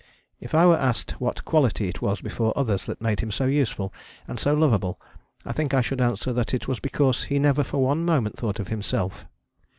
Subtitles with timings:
[0.39, 3.93] If I were asked what quality it was before others that made him so useful,
[4.27, 4.99] and so lovable,
[5.45, 8.59] I think I should answer that it was because he never for one moment thought
[8.59, 9.27] of himself.